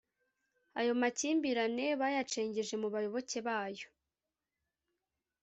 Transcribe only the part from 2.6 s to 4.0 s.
mu bayoboke bayo.